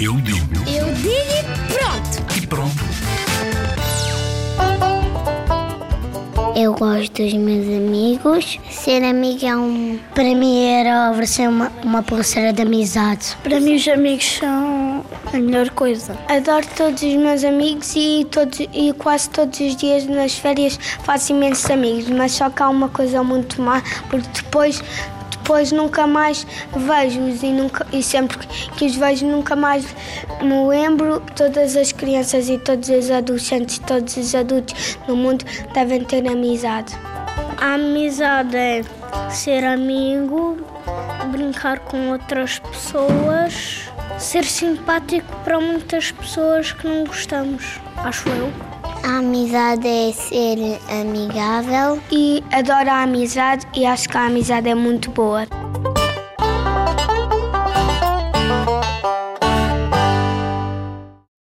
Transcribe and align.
Eu 0.00 0.14
digo 0.20 0.46
Eu 0.66 0.92
digo 0.94 1.10
e 1.10 1.72
pronto. 1.72 2.36
e 2.36 2.46
pronto. 2.46 2.86
Eu 6.54 6.72
gosto 6.72 7.22
dos 7.22 7.34
meus 7.34 7.66
amigos. 7.66 8.58
Ser 8.70 9.02
amigo 9.04 9.44
é 9.44 9.54
um. 9.56 9.98
Para 10.14 10.34
mim 10.34 10.64
era 10.64 11.10
oferecer 11.10 11.48
uma, 11.48 11.70
uma 11.84 12.02
pulseira 12.02 12.50
de 12.52 12.62
amizade. 12.62 13.36
Para 13.42 13.60
mim, 13.60 13.76
os 13.76 13.86
amigos 13.88 14.38
são 14.38 15.04
a 15.34 15.36
melhor 15.36 15.68
coisa. 15.70 16.16
Adoro 16.28 16.66
todos 16.74 17.02
os 17.02 17.14
meus 17.14 17.44
amigos 17.44 17.94
e, 17.94 18.26
todos, 18.30 18.60
e 18.72 18.92
quase 18.94 19.28
todos 19.28 19.60
os 19.60 19.76
dias 19.76 20.06
nas 20.06 20.38
férias 20.38 20.78
faço 21.04 21.32
imensos 21.32 21.70
amigos, 21.70 22.08
mas 22.08 22.32
só 22.32 22.48
que 22.48 22.62
há 22.62 22.70
uma 22.70 22.88
coisa 22.88 23.22
muito 23.22 23.60
má, 23.60 23.82
porque 24.08 24.26
depois. 24.34 24.82
Depois 25.46 25.70
nunca 25.70 26.08
mais 26.08 26.44
vejo-os 26.74 27.40
e, 27.44 27.96
e 27.96 28.02
sempre 28.02 28.36
que 28.76 28.84
os 28.84 28.96
vejo 28.96 29.24
nunca 29.26 29.54
mais 29.54 29.86
me 30.42 30.66
lembro. 30.66 31.22
Todas 31.36 31.76
as 31.76 31.92
crianças 31.92 32.48
e 32.48 32.58
todos 32.58 32.88
os 32.88 33.12
adolescentes 33.12 33.76
e 33.76 33.80
todos 33.82 34.16
os 34.16 34.34
adultos 34.34 34.98
no 35.06 35.14
mundo 35.14 35.44
devem 35.72 36.02
ter 36.02 36.26
amizade. 36.26 36.98
A 37.58 37.74
amizade 37.74 38.56
é 38.56 38.82
ser 39.30 39.64
amigo, 39.64 40.56
brincar 41.30 41.78
com 41.78 42.10
outras 42.10 42.58
pessoas, 42.58 43.84
ser 44.18 44.44
simpático 44.44 45.32
para 45.44 45.60
muitas 45.60 46.10
pessoas 46.10 46.72
que 46.72 46.88
não 46.88 47.04
gostamos, 47.04 47.80
acho 47.98 48.28
eu. 48.30 48.75
A 49.06 49.18
amizade 49.18 49.86
é 49.86 50.10
ser 50.10 50.80
amigável. 50.90 52.02
E 52.10 52.42
adoro 52.50 52.90
a 52.90 53.04
amizade 53.04 53.64
e 53.72 53.86
acho 53.86 54.08
que 54.08 54.18
a 54.18 54.26
amizade 54.26 54.68
é 54.68 54.74
muito 54.74 55.12
boa. 55.12 55.46